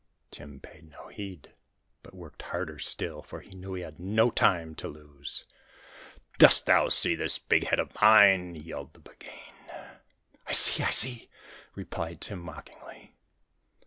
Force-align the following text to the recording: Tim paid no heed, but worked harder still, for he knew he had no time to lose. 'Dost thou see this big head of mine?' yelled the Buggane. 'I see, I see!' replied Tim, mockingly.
Tim 0.31 0.59
paid 0.59 0.89
no 0.89 1.09
heed, 1.09 1.53
but 2.01 2.15
worked 2.15 2.41
harder 2.41 2.79
still, 2.79 3.21
for 3.21 3.41
he 3.41 3.53
knew 3.53 3.75
he 3.75 3.83
had 3.83 3.99
no 3.99 4.31
time 4.31 4.73
to 4.77 4.87
lose. 4.87 5.45
'Dost 6.39 6.65
thou 6.65 6.89
see 6.89 7.13
this 7.13 7.37
big 7.37 7.65
head 7.65 7.77
of 7.77 7.91
mine?' 8.01 8.55
yelled 8.55 8.93
the 8.95 8.99
Buggane. 8.99 9.53
'I 10.47 10.53
see, 10.53 10.81
I 10.83 10.89
see!' 10.89 11.29
replied 11.75 12.19
Tim, 12.19 12.39
mockingly. 12.39 13.13